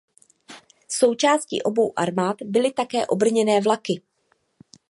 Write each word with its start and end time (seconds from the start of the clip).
Součástí 0.87 1.61
obou 1.61 1.93
armád 1.95 2.37
byly 2.43 2.71
také 2.71 3.05
obrněné 3.07 3.61
vlaky. 3.61 4.01